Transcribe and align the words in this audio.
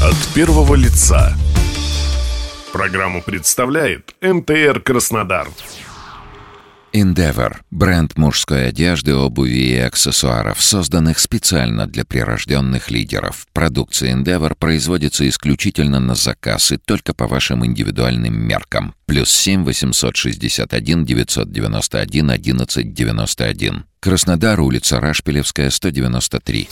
От 0.00 0.14
первого 0.32 0.76
лица. 0.76 1.36
Программу 2.72 3.20
представляет 3.20 4.14
МТР 4.20 4.80
Краснодар. 4.80 5.48
Endeavor– 6.92 7.56
бренд 7.72 8.16
мужской 8.16 8.68
одежды, 8.68 9.16
обуви 9.16 9.58
и 9.58 9.76
аксессуаров, 9.76 10.62
созданных 10.62 11.18
специально 11.18 11.88
для 11.88 12.04
прирожденных 12.04 12.92
лидеров. 12.92 13.48
Продукция 13.52 14.14
Endeavor 14.14 14.54
производится 14.56 15.28
исключительно 15.28 15.98
на 15.98 16.14
заказ 16.14 16.70
и 16.70 16.76
только 16.76 17.12
по 17.12 17.26
вашим 17.26 17.66
индивидуальным 17.66 18.40
меркам. 18.40 18.94
Плюс 19.06 19.32
7 19.32 19.64
861 19.64 21.04
991 21.04 21.74
1191. 21.74 23.84
Краснодар, 23.98 24.60
улица 24.60 25.00
Рашпилевская, 25.00 25.70
193. 25.70 26.68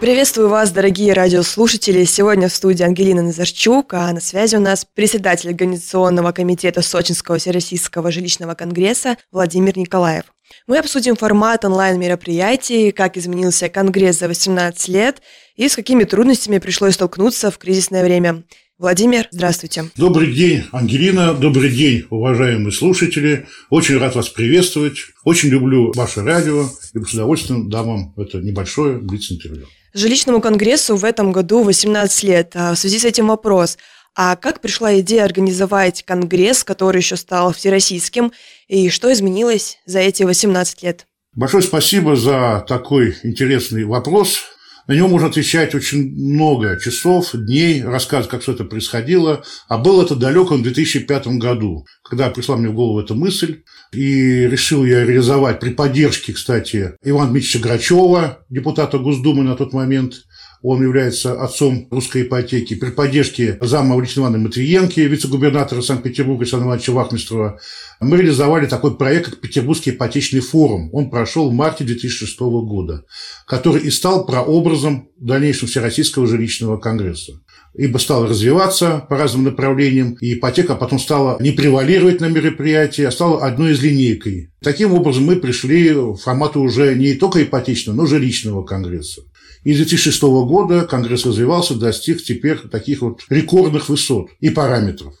Приветствую 0.00 0.48
вас, 0.48 0.72
дорогие 0.72 1.12
радиослушатели. 1.12 2.04
Сегодня 2.04 2.48
в 2.48 2.54
студии 2.54 2.82
Ангелина 2.82 3.20
Назарчук, 3.22 3.92
а 3.92 4.10
на 4.14 4.20
связи 4.20 4.56
у 4.56 4.60
нас 4.60 4.86
председатель 4.94 5.50
Организационного 5.50 6.32
комитета 6.32 6.80
Сочинского 6.80 7.36
Всероссийского 7.36 8.10
жилищного 8.10 8.54
конгресса 8.54 9.18
Владимир 9.30 9.76
Николаев. 9.76 10.24
Мы 10.66 10.78
обсудим 10.78 11.16
формат 11.16 11.66
онлайн-мероприятий, 11.66 12.92
как 12.92 13.18
изменился 13.18 13.68
конгресс 13.68 14.18
за 14.18 14.28
18 14.28 14.88
лет 14.88 15.20
и 15.56 15.68
с 15.68 15.76
какими 15.76 16.04
трудностями 16.04 16.56
пришлось 16.56 16.94
столкнуться 16.94 17.50
в 17.50 17.58
кризисное 17.58 18.02
время. 18.02 18.42
Владимир, 18.78 19.28
здравствуйте. 19.30 19.90
Добрый 19.96 20.32
день, 20.32 20.64
Ангелина. 20.72 21.34
Добрый 21.34 21.70
день, 21.70 22.06
уважаемые 22.08 22.72
слушатели. 22.72 23.46
Очень 23.68 23.98
рад 23.98 24.14
вас 24.14 24.30
приветствовать. 24.30 24.96
Очень 25.24 25.50
люблю 25.50 25.92
ваше 25.94 26.22
радио 26.22 26.64
и 26.94 27.04
с 27.04 27.12
удовольствием 27.12 27.68
дам 27.68 27.86
вам 27.86 28.14
это 28.16 28.38
небольшое 28.38 28.96
блиц-интервью. 28.96 29.66
Жилищному 29.92 30.40
конгрессу 30.40 30.96
в 30.96 31.04
этом 31.04 31.32
году 31.32 31.62
18 31.62 32.22
лет. 32.24 32.52
А 32.54 32.74
в 32.74 32.78
связи 32.78 32.98
с 32.98 33.04
этим 33.04 33.28
вопрос. 33.28 33.78
А 34.14 34.36
как 34.36 34.60
пришла 34.60 34.98
идея 35.00 35.24
организовать 35.24 36.02
конгресс, 36.04 36.64
который 36.64 36.98
еще 36.98 37.16
стал 37.16 37.52
всероссийским, 37.52 38.32
и 38.68 38.88
что 38.88 39.12
изменилось 39.12 39.78
за 39.86 40.00
эти 40.00 40.24
18 40.24 40.82
лет? 40.82 41.06
Большое 41.34 41.62
спасибо 41.62 42.16
за 42.16 42.64
такой 42.66 43.16
интересный 43.22 43.84
вопрос. 43.84 44.40
На 44.90 44.94
него 44.94 45.06
можно 45.06 45.28
отвечать 45.28 45.72
очень 45.76 46.16
много 46.16 46.76
часов, 46.76 47.30
дней, 47.32 47.80
рассказывать, 47.80 48.28
как 48.28 48.42
все 48.42 48.54
это 48.54 48.64
происходило. 48.64 49.44
А 49.68 49.78
было 49.78 50.02
это 50.02 50.16
далеко 50.16 50.56
в 50.56 50.62
2005 50.62 51.28
году, 51.38 51.86
когда 52.02 52.28
пришла 52.28 52.56
мне 52.56 52.70
в 52.70 52.74
голову 52.74 52.98
эта 52.98 53.14
мысль. 53.14 53.62
И 53.92 54.48
решил 54.48 54.84
я 54.84 55.06
реализовать 55.06 55.60
при 55.60 55.70
поддержке, 55.70 56.32
кстати, 56.32 56.94
Ивана 57.04 57.30
Дмитриевича 57.30 57.60
Грачева, 57.60 58.44
депутата 58.48 58.98
Госдумы 58.98 59.44
на 59.44 59.54
тот 59.54 59.72
момент, 59.72 60.24
он 60.62 60.82
является 60.82 61.40
отцом 61.40 61.88
русской 61.90 62.22
ипотеки. 62.22 62.74
При 62.74 62.90
поддержке 62.90 63.58
зама 63.60 63.96
Валентина 63.96 64.24
Ивановны 64.24 64.48
Матвиенки, 64.48 65.00
вице-губернатора 65.00 65.80
Санкт-Петербурга 65.80 66.42
Александра 66.42 66.68
Ивановича 66.68 66.92
Вахмистрова, 66.92 67.60
мы 68.00 68.18
реализовали 68.18 68.66
такой 68.66 68.96
проект, 68.96 69.30
как 69.30 69.40
Петербургский 69.40 69.90
ипотечный 69.90 70.40
форум. 70.40 70.90
Он 70.92 71.10
прошел 71.10 71.50
в 71.50 71.54
марте 71.54 71.84
2006 71.84 72.38
года, 72.40 73.04
который 73.46 73.82
и 73.82 73.90
стал 73.90 74.26
прообразом 74.26 75.08
дальнейшего 75.18 75.68
Всероссийского 75.68 76.26
жилищного 76.26 76.76
конгресса 76.76 77.40
ибо 77.74 77.98
стал 77.98 78.26
развиваться 78.26 79.04
по 79.08 79.16
разным 79.16 79.44
направлениям, 79.44 80.16
и 80.20 80.34
ипотека 80.34 80.74
потом 80.74 80.98
стала 80.98 81.36
не 81.40 81.52
превалировать 81.52 82.20
на 82.20 82.26
мероприятии, 82.26 83.02
а 83.02 83.10
стала 83.10 83.44
одной 83.46 83.72
из 83.72 83.82
линейкой. 83.82 84.50
Таким 84.60 84.92
образом, 84.92 85.24
мы 85.24 85.36
пришли 85.36 85.92
в 85.92 86.16
формату 86.16 86.60
уже 86.60 86.94
не 86.94 87.14
только 87.14 87.42
ипотечного, 87.42 87.96
но 87.96 88.06
жилищного 88.06 88.64
конгресса. 88.64 89.22
И 89.64 89.74
с 89.74 89.76
2006 89.76 90.22
года 90.22 90.86
Конгресс 90.86 91.26
развивался, 91.26 91.74
достиг 91.74 92.22
теперь 92.22 92.58
таких 92.58 93.02
вот 93.02 93.22
рекордных 93.28 93.88
высот 93.88 94.30
и 94.40 94.50
параметров. 94.50 95.14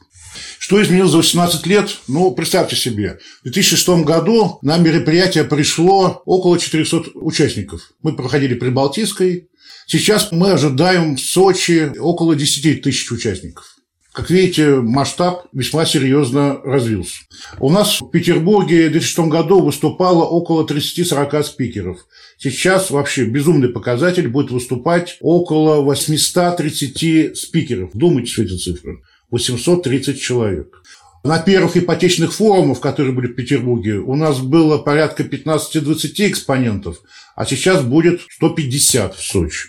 Что 0.58 0.82
изменилось 0.82 1.10
за 1.10 1.18
18 1.18 1.66
лет? 1.66 1.98
Ну, 2.08 2.30
представьте 2.32 2.76
себе, 2.76 3.18
в 3.40 3.44
2006 3.44 3.88
году 4.04 4.58
на 4.62 4.78
мероприятие 4.78 5.44
пришло 5.44 6.22
около 6.24 6.58
400 6.58 7.10
участников. 7.14 7.92
Мы 8.02 8.14
проходили 8.14 8.54
при 8.54 8.70
Балтийской. 8.70 9.48
Сейчас 9.86 10.30
мы 10.30 10.52
ожидаем 10.52 11.16
в 11.16 11.20
Сочи 11.20 11.92
около 11.98 12.36
10 12.36 12.82
тысяч 12.82 13.10
участников. 13.10 13.76
Как 14.12 14.28
видите, 14.28 14.76
масштаб 14.76 15.46
весьма 15.52 15.86
серьезно 15.86 16.60
развился. 16.64 17.22
У 17.60 17.70
нас 17.70 18.00
в 18.00 18.10
Петербурге 18.10 18.88
в 18.88 18.92
2006 18.92 19.28
году 19.28 19.60
выступало 19.62 20.24
около 20.24 20.66
30-40 20.66 21.44
спикеров. 21.44 21.98
Сейчас 22.42 22.90
вообще 22.90 23.26
безумный 23.26 23.68
показатель 23.68 24.26
будет 24.26 24.50
выступать 24.50 25.18
около 25.20 25.82
830 25.82 27.36
спикеров. 27.36 27.90
Думайте, 27.92 28.32
в 28.32 28.38
эти 28.38 28.56
цифры. 28.56 29.02
830 29.30 30.18
человек. 30.18 30.82
На 31.22 31.38
первых 31.38 31.76
ипотечных 31.76 32.32
форумах, 32.32 32.80
которые 32.80 33.12
были 33.12 33.26
в 33.26 33.34
Петербурге, 33.34 33.98
у 33.98 34.14
нас 34.14 34.40
было 34.40 34.78
порядка 34.78 35.22
15-20 35.22 36.30
экспонентов, 36.30 37.02
а 37.36 37.44
сейчас 37.44 37.84
будет 37.84 38.22
150 38.30 39.14
в 39.14 39.22
Сочи. 39.22 39.68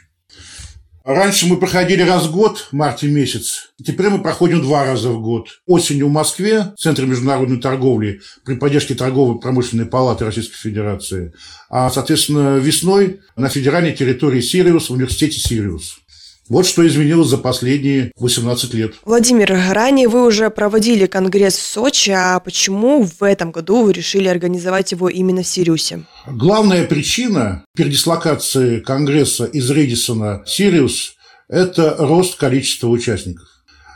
Раньше 1.04 1.48
мы 1.48 1.58
проходили 1.58 2.04
раз 2.04 2.28
в 2.28 2.32
год, 2.32 2.68
в 2.72 2.74
марте 2.74 3.08
месяц. 3.08 3.72
Теперь 3.84 4.10
мы 4.10 4.22
проходим 4.22 4.62
два 4.62 4.86
раза 4.86 5.10
в 5.10 5.20
год. 5.20 5.62
Осенью 5.66 6.08
в 6.08 6.12
Москве, 6.12 6.74
в 6.78 6.80
Центре 6.80 7.08
международной 7.08 7.60
торговли, 7.60 8.22
при 8.46 8.56
поддержке 8.56 8.94
торговой 8.94 9.40
промышленной 9.40 9.88
палаты 9.88 10.26
Российской 10.26 10.58
Федерации. 10.58 11.34
А, 11.70 11.90
соответственно, 11.90 12.58
весной 12.58 13.22
на 13.36 13.50
федеральной 13.50 13.94
территории 13.94 14.42
Сириус, 14.42 14.90
в 14.90 14.94
университете 14.94 15.40
Сириус. 15.40 16.02
Вот 16.52 16.68
что 16.68 16.86
изменилось 16.86 17.30
за 17.30 17.38
последние 17.38 18.12
18 18.18 18.74
лет. 18.74 18.96
Владимир, 19.06 19.58
ранее 19.72 20.10
вы 20.10 20.28
уже 20.28 20.50
проводили 20.50 21.06
конгресс 21.06 21.56
в 21.56 21.62
Сочи, 21.62 22.12
а 22.12 22.38
почему 22.42 23.04
в 23.04 23.24
этом 23.24 23.54
году 23.54 23.84
вы 23.84 23.94
решили 23.94 24.28
организовать 24.28 24.92
его 24.92 25.08
именно 25.08 25.44
в 25.44 25.48
Сириусе? 25.48 26.04
Главная 26.28 26.86
причина 26.86 27.64
передислокации 27.74 28.82
конгресса 28.82 29.46
из 29.46 29.72
Рэдиссона 29.72 30.44
в 30.44 30.50
Сириус– 30.50 31.14
это 31.48 31.96
рост 31.98 32.36
количества 32.36 32.90
участников. 32.90 33.48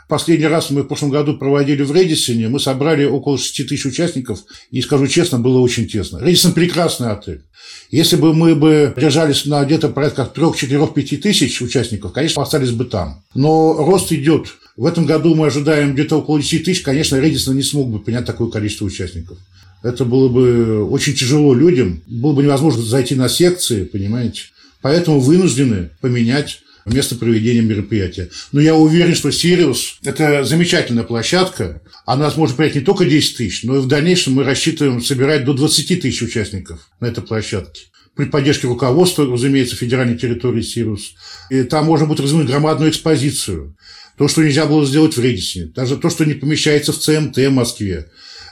Последний 0.08 0.46
раз 0.46 0.70
мы 0.70 0.82
в 0.82 0.86
прошлом 0.86 1.10
году 1.10 1.36
проводили 1.36 1.82
в 1.82 1.92
Рэдиссоне, 1.92 2.48
мы 2.48 2.60
собрали 2.60 3.04
около 3.04 3.38
6 3.38 3.68
тысяч 3.68 3.86
участников, 3.86 4.38
и, 4.70 4.80
скажу 4.80 5.08
честно, 5.08 5.40
было 5.40 5.58
очень 5.58 5.88
тесно. 5.88 6.18
Редисон– 6.22 6.52
прекрасный 6.54 7.10
отель. 7.10 7.42
Если 7.90 8.14
бы 8.14 8.32
мы 8.32 8.54
бы 8.54 8.94
держались 8.96 9.46
на 9.46 9.64
где-то 9.64 9.88
порядка 9.88 10.24
3, 10.24 10.44
4, 10.56 10.86
5 10.86 11.20
тысяч 11.20 11.60
участников, 11.60 12.12
конечно, 12.12 12.40
остались 12.40 12.70
бы 12.70 12.84
там. 12.84 13.24
Но 13.34 13.74
рост 13.74 14.12
идет. 14.12 14.46
В 14.76 14.86
этом 14.86 15.06
году 15.06 15.34
мы 15.34 15.48
ожидаем 15.48 15.94
где-то 15.94 16.18
около 16.18 16.40
10 16.40 16.64
тысяч. 16.64 16.82
Конечно, 16.82 17.16
Редисон 17.16 17.56
не 17.56 17.62
смог 17.62 17.90
бы 17.90 17.98
принять 17.98 18.26
такое 18.26 18.48
количество 18.48 18.84
участников. 18.84 19.38
Это 19.82 20.04
было 20.04 20.28
бы 20.28 20.84
очень 20.88 21.14
тяжело 21.14 21.52
людям. 21.52 22.02
Было 22.06 22.32
бы 22.32 22.42
невозможно 22.44 22.82
зайти 22.82 23.16
на 23.16 23.28
секции, 23.28 23.84
понимаете. 23.84 24.42
Поэтому 24.82 25.18
вынуждены 25.18 25.90
поменять 26.00 26.60
место 26.86 27.16
проведения 27.16 27.62
мероприятия. 27.62 28.30
Но 28.52 28.60
я 28.60 28.74
уверен, 28.74 29.14
что 29.14 29.30
Сириус– 29.30 29.98
это 30.04 30.44
замечательная 30.44 31.04
площадка. 31.04 31.82
Она 32.04 32.30
сможет 32.30 32.56
принять 32.56 32.76
не 32.76 32.80
только 32.80 33.04
10 33.04 33.36
тысяч, 33.36 33.62
но 33.64 33.76
и 33.76 33.80
в 33.80 33.88
дальнейшем 33.88 34.34
мы 34.34 34.44
рассчитываем 34.44 35.02
собирать 35.02 35.44
до 35.44 35.52
20 35.52 36.00
тысяч 36.00 36.22
участников 36.22 36.88
на 37.00 37.06
этой 37.06 37.22
площадке 37.22 37.82
при 38.16 38.24
поддержке 38.24 38.66
руководства, 38.66 39.30
разумеется, 39.30 39.76
федеральной 39.76 40.16
территории 40.16 40.62
Сириус. 40.62 41.14
И 41.50 41.62
там 41.64 41.84
можно 41.84 42.06
будет 42.06 42.20
развернуть 42.20 42.48
громадную 42.48 42.90
экспозицию. 42.90 43.76
То, 44.16 44.26
что 44.26 44.42
нельзя 44.42 44.64
было 44.64 44.86
сделать 44.86 45.14
в 45.14 45.20
Редисне, 45.20 45.66
даже 45.66 45.98
то, 45.98 46.08
что 46.08 46.24
не 46.24 46.32
помещается 46.32 46.92
в 46.92 46.98
ЦМТ 46.98 47.36
в 47.36 47.50
Москве. 47.50 48.08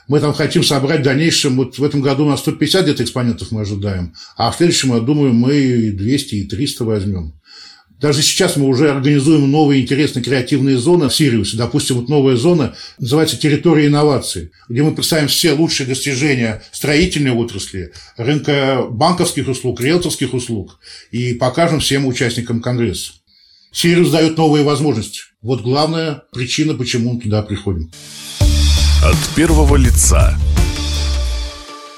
Мы 0.06 0.20
там 0.20 0.34
хотим 0.34 0.62
собрать 0.62 1.00
в 1.00 1.04
дальнейшем, 1.04 1.56
вот 1.56 1.78
в 1.78 1.82
этом 1.82 2.02
году 2.02 2.26
на 2.28 2.36
150 2.36 2.84
где-то 2.84 3.04
экспонентов 3.04 3.50
мы 3.50 3.62
ожидаем, 3.62 4.14
а 4.36 4.50
в 4.50 4.56
следующем, 4.56 4.92
я 4.92 5.00
думаю, 5.00 5.32
мы 5.32 5.56
и 5.56 5.90
200, 5.92 6.34
и 6.34 6.44
300 6.44 6.84
возьмем. 6.84 7.32
Даже 8.04 8.20
сейчас 8.20 8.56
мы 8.56 8.66
уже 8.66 8.90
организуем 8.90 9.50
новые 9.50 9.80
интересные 9.80 10.22
креативные 10.22 10.76
зоны 10.76 11.08
в 11.08 11.14
Сириусе. 11.14 11.56
Допустим, 11.56 11.96
вот 11.96 12.10
новая 12.10 12.36
зона 12.36 12.74
называется 12.98 13.38
«Территория 13.38 13.86
инноваций», 13.86 14.50
где 14.68 14.82
мы 14.82 14.94
представим 14.94 15.28
все 15.28 15.54
лучшие 15.54 15.86
достижения 15.86 16.62
строительной 16.70 17.30
отрасли, 17.30 17.92
рынка 18.18 18.84
банковских 18.90 19.48
услуг, 19.48 19.80
риэлторских 19.80 20.34
услуг 20.34 20.78
и 21.12 21.32
покажем 21.32 21.80
всем 21.80 22.04
участникам 22.04 22.60
Конгресса. 22.60 23.12
Сириус 23.72 24.10
дает 24.10 24.36
новые 24.36 24.64
возможности. 24.64 25.20
Вот 25.40 25.62
главная 25.62 26.24
причина, 26.30 26.74
почему 26.74 27.14
мы 27.14 27.20
туда 27.22 27.40
приходим. 27.40 27.90
От 29.02 29.16
первого 29.34 29.76
лица 29.76 30.38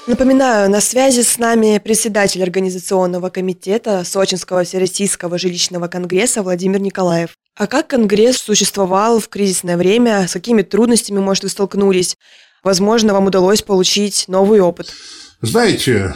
Напоминаю, 0.07 0.71
на 0.71 0.79
связи 0.79 1.19
с 1.19 1.37
нами 1.37 1.81
председатель 1.83 2.41
организационного 2.41 3.29
комитета 3.29 4.05
Сочинского 4.05 4.63
Всероссийского 4.63 5.37
жилищного 5.37 5.89
конгресса 5.89 6.43
Владимир 6.43 6.79
Николаев. 6.79 7.31
А 7.57 7.67
как 7.67 7.87
конгресс 7.87 8.37
существовал 8.37 9.19
в 9.19 9.27
кризисное 9.27 9.75
время? 9.75 10.25
С 10.25 10.31
какими 10.31 10.61
трудностями, 10.61 11.19
может, 11.19 11.43
вы 11.43 11.49
столкнулись? 11.49 12.15
Возможно, 12.63 13.11
вам 13.11 13.25
удалось 13.25 13.61
получить 13.61 14.29
новый 14.29 14.61
опыт. 14.61 14.93
Знаете, 15.41 16.15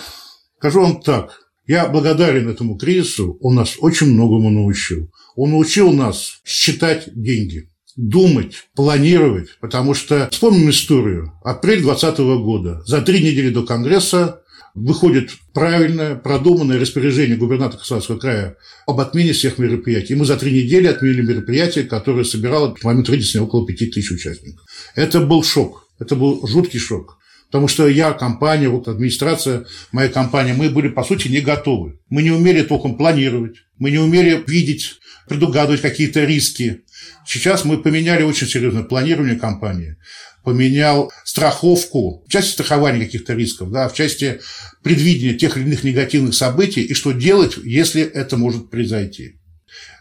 скажу 0.58 0.80
вам 0.80 1.02
так. 1.02 1.42
Я 1.68 1.90
благодарен 1.90 2.50
этому 2.50 2.78
кризису, 2.78 3.38
он 3.42 3.56
нас 3.56 3.76
очень 3.78 4.08
многому 4.08 4.52
научил. 4.52 5.12
Он 5.36 5.50
научил 5.52 5.92
нас 5.92 6.40
считать 6.46 7.10
деньги 7.14 7.71
думать, 8.02 8.66
планировать, 8.76 9.50
потому 9.60 9.94
что 9.94 10.28
вспомним 10.32 10.72
историю. 10.72 11.34
Апрель 11.44 11.82
2020 11.82 12.20
года. 12.44 12.82
За 12.86 13.02
три 13.02 13.20
недели 13.24 13.50
до 13.50 13.64
Конгресса 13.64 14.42
выходит 14.74 15.30
правильное, 15.54 16.16
продуманное 16.16 16.80
распоряжение 16.80 17.38
губернатора 17.38 17.78
Краснодарского 17.78 18.18
края 18.18 18.58
об 18.88 19.00
отмене 19.00 19.34
всех 19.34 19.60
мероприятий. 19.60 20.14
И 20.14 20.16
мы 20.16 20.26
за 20.26 20.36
три 20.38 20.52
недели 20.52 20.88
отменили 20.88 21.22
мероприятие, 21.22 21.84
которое 21.84 22.24
собирало 22.24 22.76
в 22.76 22.84
момент 22.84 23.08
рождения 23.08 23.46
около 23.46 23.68
пяти 23.68 23.86
тысяч 23.86 24.12
участников. 24.12 24.66
Это 24.96 25.20
был 25.22 25.44
шок. 25.44 25.88
Это 26.00 26.16
был 26.16 26.48
жуткий 26.48 26.80
шок. 26.80 27.20
Потому 27.52 27.68
что 27.68 27.88
я, 27.88 28.14
компания, 28.14 28.70
вот 28.70 28.88
администрация, 28.88 29.66
моя 29.92 30.10
компания, 30.10 30.54
мы 30.54 30.70
были, 30.70 30.88
по 30.88 31.04
сути, 31.04 31.28
не 31.28 31.42
готовы. 31.42 32.00
Мы 32.10 32.24
не 32.24 32.32
умели 32.32 32.64
толком 32.64 32.96
планировать, 32.96 33.58
мы 33.78 33.92
не 33.92 34.00
умели 34.00 34.42
видеть, 34.48 34.96
предугадывать 35.28 35.82
какие-то 35.82 36.24
риски. 36.24 36.82
Сейчас 37.26 37.66
мы 37.66 37.82
поменяли 37.82 38.24
очень 38.24 38.48
серьезное 38.48 38.84
планирование 38.84 39.36
компании, 39.36 39.98
поменял 40.44 41.12
страховку, 41.24 42.24
в 42.26 42.32
части 42.32 42.52
страхования 42.52 43.06
каких-то 43.06 43.34
рисков, 43.34 43.72
да, 43.72 43.88
в 43.88 43.94
части 43.94 44.42
предвидения 44.84 45.36
тех 45.36 45.58
или 45.58 45.66
иных 45.66 45.84
негативных 45.84 46.34
событий 46.34 46.82
и 46.82 46.94
что 46.94 47.12
делать, 47.12 47.58
если 47.64 48.02
это 48.02 48.38
может 48.38 48.70
произойти. 48.70 49.38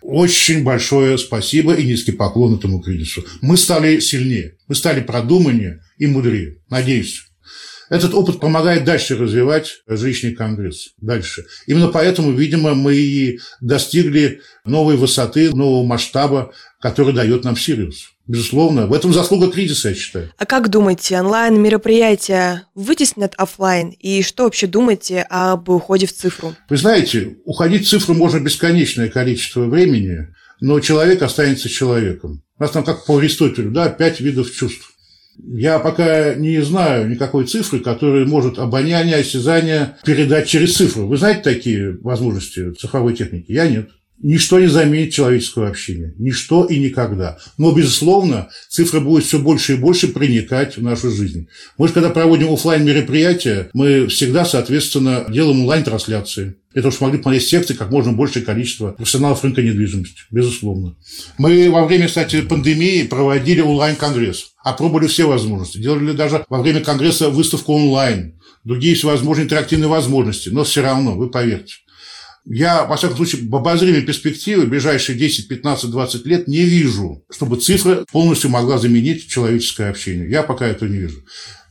Очень 0.02 0.64
большое 0.64 1.19
спасибо 1.19 1.75
и 1.75 1.85
низкий 1.85 2.12
поклон 2.12 2.56
этому 2.56 2.81
кризису. 2.81 3.25
Мы 3.43 3.56
стали 3.56 4.00
сильнее, 4.00 4.56
мы 4.67 4.75
стали 4.75 5.00
продуманнее 5.00 5.82
и 5.99 6.06
мудрее. 6.06 6.56
Надеюсь. 6.70 7.29
Этот 7.90 8.14
опыт 8.14 8.38
помогает 8.38 8.84
дальше 8.84 9.16
развивать 9.16 9.82
жилищный 9.88 10.32
конгресс. 10.32 10.90
Дальше. 10.98 11.44
Именно 11.66 11.88
поэтому, 11.88 12.31
видимо, 12.31 12.75
мы 12.75 12.94
и 12.94 13.40
достигли 13.60 14.40
новой 14.64 14.96
высоты, 14.96 15.50
нового 15.50 15.84
масштаба, 15.84 16.52
который 16.81 17.12
дает 17.12 17.44
нам 17.44 17.56
Сириус. 17.56 18.12
Безусловно, 18.28 18.87
в 18.87 18.92
этом 18.92 19.12
заслуга 19.12 19.50
кризиса, 19.50 19.88
я 19.88 19.94
считаю. 19.96 20.32
А 20.38 20.46
как 20.46 20.70
думаете, 20.70 21.19
онлайн-мероприятия 21.19 22.62
вытеснят 22.76 23.34
офлайн? 23.37 23.90
И 23.90 24.22
что 24.22 24.44
вообще 24.44 24.69
думаете 24.69 25.26
об 25.28 25.69
уходе 25.69 26.06
в 26.06 26.12
цифру? 26.12 26.54
Вы 26.69 26.76
знаете, 26.76 27.38
уходить 27.44 27.87
в 27.87 27.90
цифру 27.90 28.14
можно 28.14 28.38
бесконечное 28.38 29.08
количество 29.08 29.64
времени, 29.64 30.28
но 30.60 30.78
человек 30.78 31.22
останется 31.22 31.69
человеком. 31.69 32.44
У 32.56 32.62
нас 32.62 32.70
там, 32.70 32.84
как 32.84 33.04
по 33.04 33.19
Аристотелю, 33.19 33.72
да, 33.72 33.88
пять 33.88 34.20
видов 34.20 34.52
чувств. 34.52 34.89
Я 35.46 35.78
пока 35.78 36.34
не 36.34 36.62
знаю 36.62 37.08
никакой 37.08 37.46
цифры, 37.46 37.81
которая 37.81 38.26
может 38.26 38.58
обоняние, 38.58 39.16
осязание 39.16 39.96
передать 40.04 40.48
через 40.48 40.75
цифру. 40.76 41.06
Вы 41.06 41.16
знаете 41.16 41.42
такие 41.42 41.98
возможности 42.02 42.72
цифровой 42.72 43.14
техники? 43.14 43.52
Я 43.52 43.69
нет. 43.69 43.90
Ничто 44.22 44.60
не 44.60 44.66
заменит 44.66 45.14
человеческого 45.14 45.69
общения. 45.69 46.14
Ничто 46.19 46.66
и 46.66 46.78
никогда. 46.78 47.38
Но, 47.56 47.72
безусловно, 47.72 48.50
цифра 48.69 49.00
будет 49.00 49.25
все 49.25 49.38
больше 49.38 49.75
и 49.75 49.76
больше 49.76 50.08
проникать 50.08 50.76
в 50.76 50.82
нашу 50.82 51.10
жизнь. 51.10 51.48
Мы 51.78 51.88
же, 51.88 51.94
когда 51.94 52.10
проводим 52.10 52.52
офлайн 52.52 52.84
мероприятия, 52.84 53.70
мы 53.72 54.08
всегда, 54.08 54.44
соответственно, 54.44 55.25
делаем 55.31 55.60
онлайн-трансляции. 55.60 56.56
Это 56.72 56.88
уж 56.88 57.00
могли 57.00 57.19
посмотреть 57.19 57.49
секции 57.49 57.75
как 57.75 57.90
можно 57.90 58.12
большее 58.12 58.44
количество 58.44 58.93
профессионалов 58.93 59.43
рынка 59.43 59.61
недвижимости, 59.61 60.22
безусловно. 60.31 60.94
Мы 61.37 61.69
во 61.69 61.84
время, 61.84 62.06
кстати, 62.06 62.43
пандемии 62.43 63.02
проводили 63.02 63.61
онлайн-конгресс, 63.61 64.52
опробовали 64.62 65.08
все 65.08 65.26
возможности, 65.26 65.78
делали 65.78 66.12
даже 66.12 66.44
во 66.49 66.62
время 66.62 66.81
конгресса 66.81 67.28
выставку 67.28 67.75
онлайн, 67.75 68.38
другие 68.62 68.94
всевозможные 68.94 69.46
интерактивные 69.46 69.88
возможности, 69.88 70.49
но 70.50 70.62
все 70.62 70.82
равно, 70.82 71.17
вы 71.17 71.28
поверьте, 71.28 71.75
я, 72.46 72.84
во 72.84 72.96
всяком 72.96 73.16
случае, 73.16 73.49
в 73.49 73.55
обозримой 73.55 74.02
перспективе, 74.02 74.62
ближайшие 74.62 75.19
10, 75.19 75.49
15, 75.49 75.90
20 75.90 76.26
лет 76.26 76.49
не 76.49 76.62
вижу, 76.62 77.23
чтобы 77.31 77.58
цифра 77.58 78.05
полностью 78.11 78.50
могла 78.50 78.78
заменить 78.78 79.28
человеческое 79.28 79.90
общение. 79.90 80.28
Я 80.31 80.43
пока 80.43 80.66
этого 80.66 80.88
не 80.88 80.99
вижу. 80.99 81.23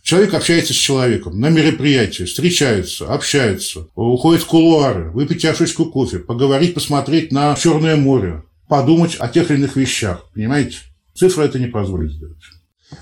Человек 0.09 0.33
общается 0.33 0.73
с 0.73 0.75
человеком 0.75 1.39
на 1.39 1.49
мероприятии, 1.49 2.23
встречаются, 2.23 3.13
общаются, 3.13 3.89
уходит 3.93 4.41
в 4.41 4.47
кулуары, 4.47 5.11
выпить 5.11 5.39
чашечку 5.39 5.85
кофе, 5.85 6.17
поговорить, 6.17 6.73
посмотреть 6.73 7.31
на 7.31 7.53
Черное 7.53 7.95
море, 7.95 8.41
подумать 8.67 9.17
о 9.19 9.27
тех 9.27 9.51
или 9.51 9.59
иных 9.59 9.75
вещах. 9.75 10.25
Понимаете? 10.33 10.77
Цифра 11.13 11.43
это 11.43 11.59
не 11.59 11.67
позволит 11.67 12.11
сделать. 12.11 12.41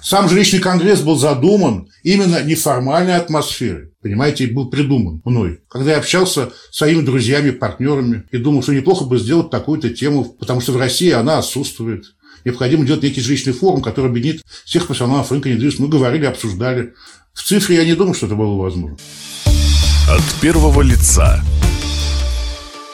Сам 0.02 0.28
жилищный 0.28 0.60
конгресс 0.60 1.00
был 1.00 1.18
задуман 1.18 1.88
именно 2.04 2.44
неформальной 2.44 3.16
атмосферой. 3.16 3.92
Понимаете, 4.02 4.48
был 4.48 4.70
придуман 4.70 5.22
мной. 5.24 5.62
Когда 5.70 5.92
я 5.92 6.00
общался 6.00 6.52
с 6.72 6.78
своими 6.78 7.04
друзьями, 7.04 7.52
партнерами, 7.52 8.24
и 8.32 8.38
думал, 8.38 8.64
что 8.64 8.74
неплохо 8.74 9.06
бы 9.06 9.18
сделать 9.18 9.50
такую-то 9.50 9.92
тему, 9.92 10.26
потому 10.26 10.60
что 10.60 10.74
в 10.74 10.78
России 10.78 11.12
она 11.12 11.38
отсутствует. 11.38 12.04
Необходимо 12.48 12.86
делать 12.86 13.04
некий 13.04 13.20
жилищный 13.20 13.52
форум, 13.52 13.82
который 13.82 14.10
объединит 14.10 14.42
всех 14.64 14.88
профессионалов 14.88 15.30
рынка 15.34 15.50
недвижимости. 15.50 15.82
Мы 15.82 15.90
говорили, 15.90 16.24
обсуждали. 16.24 16.94
В 17.34 17.44
цифре 17.44 17.76
я 17.76 17.84
не 17.84 17.94
думаю, 17.94 18.14
что 18.14 18.28
это 18.28 18.36
было 18.36 18.56
возможно. 18.56 18.98
От 20.10 20.24
первого 20.42 20.82
лица 20.82 21.44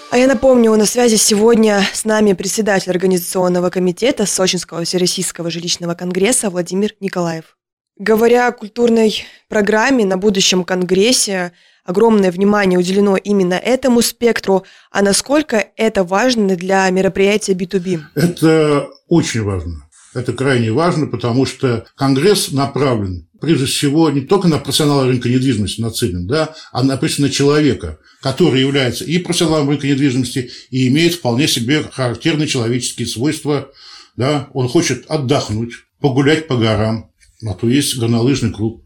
а 0.10 0.18
я 0.18 0.28
напомню, 0.28 0.76
на 0.76 0.86
связи 0.86 1.16
сегодня 1.16 1.82
с 1.92 2.06
нами 2.06 2.34
председатель 2.34 2.92
Организационного 2.92 3.72
комитета 3.72 4.28
Сочинского 4.28 4.84
Всероссийского 4.84 5.50
жилищного 5.50 5.96
конгресса 5.96 6.52
Владимир 6.52 6.92
Николаев. 7.00 7.58
Говоря 7.98 8.48
о 8.48 8.52
культурной 8.52 9.26
программе 9.50 10.06
на 10.06 10.18
будущем 10.18 10.66
конгрессе, 10.66 11.52
огромное 11.84 12.32
внимание 12.32 12.80
уделено 12.80 13.18
именно 13.18 13.56
этому 13.56 14.02
спектру, 14.02 14.66
а 14.92 15.02
насколько 15.02 15.66
это 15.76 16.04
важно 16.04 16.56
для 16.56 16.90
мероприятия 16.90 17.54
B2B? 17.54 18.02
Это 18.16 18.90
очень 19.14 19.44
важно. 19.44 19.88
Это 20.14 20.34
крайне 20.34 20.72
важно, 20.72 21.08
потому 21.08 21.46
что 21.46 21.86
Конгресс 21.96 22.52
направлен 22.52 23.28
прежде 23.40 23.66
всего 23.66 24.10
не 24.10 24.22
только 24.22 24.48
на 24.48 24.58
профессионала 24.58 25.06
рынка 25.06 25.28
недвижимости 25.28 25.82
нацелен, 25.82 26.28
да, 26.28 26.56
а 26.72 26.84
на, 26.84 27.00
на 27.00 27.30
человека, 27.30 28.00
который 28.22 28.62
является 28.62 29.04
и 29.04 29.18
профессионалом 29.18 29.70
рынка 29.70 29.88
недвижимости, 29.88 30.52
и 30.70 30.88
имеет 30.88 31.16
вполне 31.16 31.48
себе 31.48 31.84
характерные 31.84 32.48
человеческие 32.48 33.08
свойства. 33.08 33.70
Да. 34.16 34.50
Он 34.54 34.68
хочет 34.68 35.06
отдохнуть, 35.10 35.74
погулять 36.00 36.48
по 36.48 36.58
горам, 36.58 37.12
на 37.42 37.54
то 37.54 37.68
есть 37.68 37.98
горнолыжный 37.98 38.52
клуб. 38.52 38.86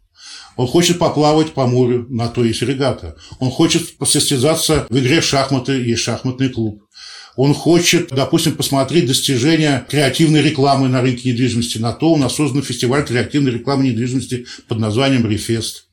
Он 0.55 0.65
хочет 0.65 0.97
поплавать 0.97 1.53
по 1.53 1.67
морю, 1.67 2.07
на 2.09 2.29
то 2.29 2.43
есть 2.43 2.61
регата. 2.63 3.15
Он 3.39 3.51
хочет 3.51 3.97
посостязаться 3.97 4.87
в 4.89 4.97
игре 4.97 5.21
шахматы, 5.21 5.73
есть 5.73 6.01
шахматный 6.01 6.49
клуб 6.49 6.86
он 7.37 7.53
хочет, 7.53 8.09
допустим, 8.09 8.53
посмотреть 8.53 9.05
достижения 9.05 9.85
креативной 9.87 10.41
рекламы 10.41 10.89
на 10.89 11.01
рынке 11.01 11.29
недвижимости. 11.29 11.77
На 11.77 11.93
то 11.93 12.11
у 12.11 12.17
нас 12.17 12.35
создан 12.35 12.63
фестиваль 12.63 13.05
креативной 13.05 13.51
рекламы 13.51 13.85
недвижимости 13.85 14.47
под 14.67 14.79
названием 14.79 15.25
«Рефест». 15.29 15.85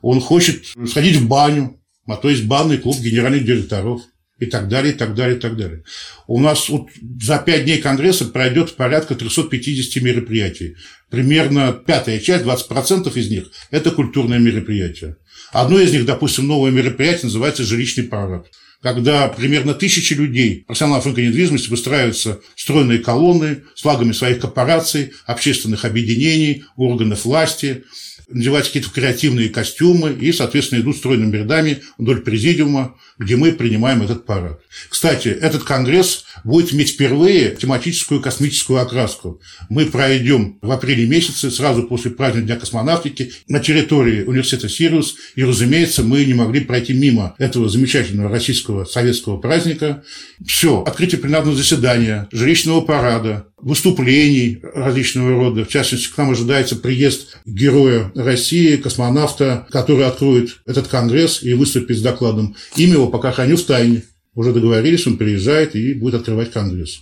Он 0.00 0.18
хочет 0.20 0.64
сходить 0.88 1.16
в 1.16 1.28
баню, 1.28 1.78
а 2.06 2.16
то 2.16 2.30
есть 2.30 2.44
банный 2.44 2.78
клуб 2.78 2.98
генеральных 3.00 3.44
директоров 3.44 4.00
и 4.38 4.46
так 4.46 4.68
далее, 4.68 4.94
и 4.94 4.96
так 4.96 5.14
далее, 5.14 5.36
и 5.36 5.40
так 5.40 5.58
далее. 5.58 5.84
У 6.26 6.40
нас 6.40 6.70
вот 6.70 6.88
за 7.20 7.36
пять 7.36 7.64
дней 7.64 7.78
Конгресса 7.78 8.24
пройдет 8.24 8.74
порядка 8.74 9.14
350 9.14 10.02
мероприятий. 10.02 10.76
Примерно 11.10 11.72
пятая 11.72 12.18
часть, 12.18 12.46
20% 12.46 13.12
из 13.14 13.30
них– 13.30 13.50
это 13.70 13.90
культурные 13.90 14.40
мероприятия. 14.40 15.18
Одно 15.52 15.78
из 15.80 15.92
них, 15.92 16.06
допустим, 16.06 16.46
новое 16.46 16.70
мероприятие 16.70 17.24
называется 17.24 17.62
«Жилищный 17.62 18.04
парад» 18.04 18.46
когда 18.82 19.28
примерно 19.28 19.74
тысячи 19.74 20.14
людей, 20.14 20.64
профессионалов 20.66 21.04
рынка 21.04 21.22
недвижимости, 21.22 21.68
выстраиваются 21.68 22.40
стройные 22.54 23.00
колонны 23.00 23.64
с 23.74 23.82
флагами 23.82 24.12
своих 24.12 24.40
корпораций, 24.40 25.12
общественных 25.26 25.84
объединений, 25.84 26.64
органов 26.76 27.24
власти, 27.24 27.84
надевать 28.28 28.66
какие-то 28.66 28.90
креативные 28.90 29.48
костюмы 29.48 30.12
и, 30.12 30.32
соответственно, 30.32 30.80
идут 30.80 30.96
стройными 30.96 31.36
рядами 31.36 31.82
вдоль 31.96 32.20
президиума, 32.20 32.96
где 33.18 33.36
мы 33.36 33.52
принимаем 33.52 34.02
этот 34.02 34.26
парад. 34.26 34.60
Кстати, 34.88 35.28
этот 35.28 35.64
конгресс 35.64 36.24
будет 36.44 36.72
иметь 36.72 36.90
впервые 36.90 37.56
тематическую 37.56 38.20
космическую 38.20 38.80
окраску. 38.80 39.40
Мы 39.68 39.86
пройдем 39.86 40.58
в 40.62 40.70
апреле 40.70 41.06
месяце, 41.06 41.50
сразу 41.50 41.84
после 41.84 42.10
праздника 42.10 42.38
Дня 42.38 42.56
космонавтики, 42.56 43.32
на 43.48 43.60
территории 43.60 44.22
университета 44.22 44.68
Сириус, 44.68 45.16
и, 45.34 45.42
разумеется, 45.42 46.02
мы 46.02 46.24
не 46.24 46.34
могли 46.34 46.60
пройти 46.60 46.92
мимо 46.92 47.34
этого 47.38 47.68
замечательного 47.68 48.30
российского 48.30 48.84
советского 48.84 49.38
праздника. 49.38 50.04
Все, 50.46 50.82
открытие 50.82 51.20
пленарного 51.20 51.56
заседания, 51.56 52.28
жилищного 52.30 52.82
парада, 52.82 53.46
выступлений 53.60 54.60
различного 54.74 55.30
рода. 55.30 55.64
В 55.64 55.68
частности, 55.68 56.12
к 56.12 56.16
нам 56.16 56.30
ожидается 56.30 56.76
приезд 56.76 57.38
героя 57.44 58.12
России, 58.14 58.76
космонавта, 58.76 59.66
который 59.70 60.06
откроет 60.06 60.60
этот 60.66 60.88
конгресс 60.88 61.42
и 61.42 61.54
выступит 61.54 61.98
с 61.98 62.02
докладом. 62.02 62.56
Имя 62.76 62.94
его 62.94 63.08
пока 63.08 63.32
храню 63.32 63.56
в 63.56 63.62
тайне. 63.62 64.02
Уже 64.34 64.52
договорились, 64.52 65.06
он 65.06 65.16
приезжает 65.16 65.74
и 65.74 65.94
будет 65.94 66.14
открывать 66.14 66.52
конгресс. 66.52 67.00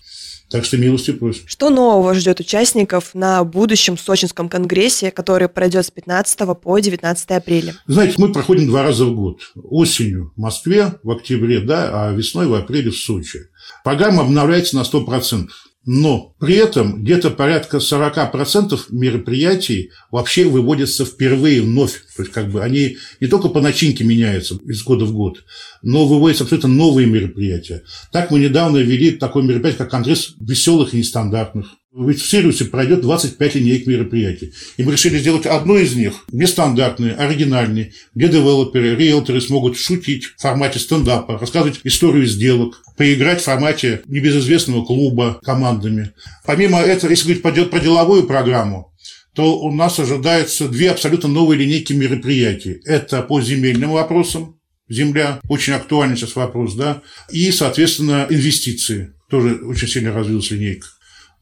Так 0.49 0.65
что 0.65 0.79
милости 0.79 1.11
просим. 1.11 1.43
Что 1.47 1.71
нового 1.71 2.15
ждет 2.15 2.39
участников 2.39 3.15
на 3.15 3.43
будущем 3.43 3.99
Сочинском 3.99 4.49
конгрессе, 4.49 5.11
который 5.11 5.49
пройдет 5.49 5.87
с 5.87 5.91
15 5.91 6.39
по 6.63 6.79
19 6.79 7.31
апреля? 7.31 7.75
Знаете, 7.89 8.15
мы 8.19 8.33
проходим 8.33 8.67
два 8.67 8.85
раза 8.85 9.07
в 9.07 9.15
год. 9.15 9.41
Осенью 9.57 10.33
в 10.37 10.41
Москве, 10.41 10.95
в 11.03 11.11
октябре, 11.11 11.61
да, 11.61 11.91
а 11.93 12.13
весной 12.13 12.47
в 12.47 12.55
апреле 12.55 12.91
в 12.91 12.97
Сочи. 12.97 13.41
Программа 13.83 14.23
обновляется 14.23 14.77
на 14.77 14.83
100%. 14.83 15.49
Но 15.87 16.35
при 16.41 16.57
этом 16.57 17.05
где-то 17.05 17.31
порядка 17.31 17.77
40% 17.77 18.77
мероприятий 18.91 19.93
вообще 20.11 20.45
выводятся 20.45 21.05
впервые 21.05 21.63
вновь. 21.63 22.03
То 22.17 22.25
есть 22.25 22.33
как 22.33 22.51
бы 22.51 22.61
они 22.61 22.97
не 23.21 23.29
только 23.29 23.49
по 23.49 23.61
начинке 23.61 24.03
меняются 24.03 24.57
из 24.67 24.83
года 24.83 25.05
в 25.05 25.13
год, 25.13 25.45
но 25.83 26.05
выводятся 26.05 26.43
абсолютно 26.43 26.71
новые 26.71 27.07
мероприятия. 27.07 27.85
Так 28.11 28.33
мы 28.33 28.41
недавно 28.41 28.79
ввели 28.79 29.13
такое 29.13 29.45
мероприятие, 29.45 29.79
как 29.79 29.91
Конгресс 29.93 30.35
веселых 30.41 30.93
и 30.93 30.99
нестандартных. 30.99 31.69
В 31.99 32.15
Сириусе 32.19 32.67
пройдет 32.67 33.01
25 33.01 33.55
линейок 33.55 33.87
мероприятий. 33.87 34.53
И 34.77 34.83
мы 34.83 34.93
решили 34.93 35.17
сделать 35.17 35.47
одну 35.47 35.79
из 35.79 35.97
них 35.97 36.27
нестандартной, 36.31 37.15
оригинальной, 37.15 37.95
где 38.15 38.29
девелоперы, 38.29 38.95
риэлторы 38.95 39.41
смогут 39.41 39.79
шутить 39.79 40.25
в 40.27 40.43
формате 40.43 40.79
стендапа, 40.79 41.39
рассказывать 41.39 41.81
историю 41.85 42.27
сделок, 42.27 42.83
поиграть 42.99 43.41
в 43.41 43.45
формате 43.45 44.03
небезызвестного 44.09 44.85
клуба 44.85 45.41
командами. 45.43 46.13
Помимо 46.45 46.81
этого, 46.81 47.09
если 47.09 47.33
говорить 47.33 47.71
про 47.71 47.81
деловую 47.81 48.25
программу, 48.25 48.93
то 49.35 49.59
у 49.59 49.73
нас 49.73 49.99
ожидается 49.99 50.69
две 50.69 50.91
абсолютно 50.91 51.31
новые 51.31 51.61
линейки 51.61 51.95
мероприятий. 51.95 52.83
Это 52.85 53.23
по 53.23 53.41
земельным 53.41 53.93
вопросам, 53.93 54.61
земля, 54.91 55.41
очень 55.49 55.73
актуальный 55.73 56.19
сейчас 56.19 56.37
вопрос, 56.37 56.75
да, 56.75 57.01
и, 57.31 57.51
соответственно, 57.53 58.27
инвестиции. 58.29 59.15
Тоже 59.31 59.55
очень 59.65 59.89
сильно 59.89 60.13
развилась 60.13 60.51
линейка. 60.51 60.89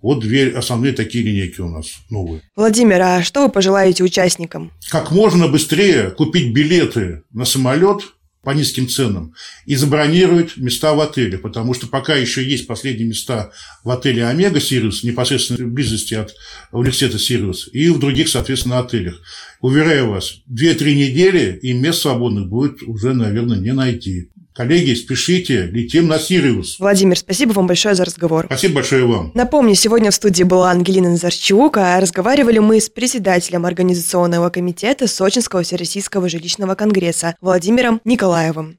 Вот 0.04 0.20
две 0.20 0.50
основные 0.50 0.92
такие 0.92 1.24
линейки 1.24 1.62
у 1.62 1.70
нас 1.70 1.86
новые. 2.10 2.42
Владимир, 2.56 3.00
а 3.00 3.22
что 3.22 3.44
вы 3.44 3.48
пожелаете 3.50 4.04
участникам? 4.04 4.70
Как 4.90 5.10
можно 5.10 5.48
быстрее 5.48 6.10
купить 6.10 6.52
билеты 6.52 7.22
на 7.32 7.46
самолет 7.46 8.02
по 8.42 8.50
низким 8.50 8.86
ценам 8.86 9.32
и 9.64 9.76
забронировать 9.76 10.58
места 10.58 10.92
в 10.92 11.00
отеле, 11.00 11.38
потому 11.38 11.72
что 11.72 11.86
пока 11.86 12.14
еще 12.16 12.44
есть 12.44 12.66
последние 12.66 13.08
места 13.08 13.50
в 13.82 13.88
отеле 13.88 14.26
Омега 14.26 14.60
Сириус, 14.60 15.04
непосредственно 15.04 15.66
в 15.66 15.72
близости 15.72 16.12
от 16.12 16.34
университета 16.70 17.18
Сириус, 17.18 17.70
и 17.72 17.88
в 17.88 17.98
других, 17.98 18.28
соответственно, 18.28 18.80
отелях. 18.80 19.18
Уверяю 19.62 20.10
вас, 20.10 20.42
2-3 20.50 20.94
недели 20.94 21.58
и 21.62 21.72
мест 21.72 22.02
свободных 22.02 22.50
будет 22.50 22.82
уже, 22.82 23.14
наверное, 23.14 23.56
не 23.58 23.72
найти. 23.72 24.28
Коллеги, 24.54 24.94
спешите, 24.94 25.64
летим 25.66 26.06
на 26.06 26.16
Сириус. 26.16 26.78
Владимир, 26.78 27.18
спасибо 27.18 27.52
вам 27.54 27.66
большое 27.66 27.96
за 27.96 28.04
разговор. 28.04 28.46
Спасибо 28.46 28.76
большое 28.76 29.04
вам. 29.04 29.32
Напомню, 29.34 29.74
сегодня 29.74 30.12
в 30.12 30.14
студии 30.14 30.44
была 30.44 30.70
Ангелина 30.70 31.10
Назарчук, 31.10 31.76
а 31.76 31.98
разговаривали 31.98 32.60
мы 32.60 32.80
с 32.80 32.88
председателем 32.88 33.66
Организационного 33.66 34.50
комитета 34.50 35.08
Сочинского 35.08 35.64
Всероссийского 35.64 36.28
жилищного 36.28 36.76
конгресса 36.76 37.34
Владимиром 37.40 38.00
Николаевым. 38.04 38.78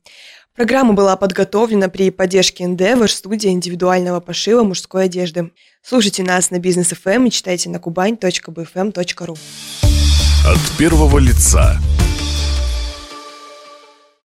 Программа 0.55 0.93
была 0.93 1.17
подготовлена 1.17 1.89
при 1.89 2.09
поддержке 2.09 2.63
Endeavor, 2.63 3.09
студии 3.09 3.49
индивидуального 3.49 4.21
пошива 4.21 4.63
мужской 4.63 5.03
одежды. 5.03 5.51
Слушайте 5.83 6.23
нас 6.23 6.51
на 6.51 6.59
бизнес 6.59 6.93
FM 6.93 7.15
эм 7.15 7.25
и 7.25 7.31
читайте 7.31 7.69
на 7.69 7.77
kubaň.bfm.ru. 7.77 9.37
От 10.47 10.77
первого 10.77 11.19
лица 11.19 11.77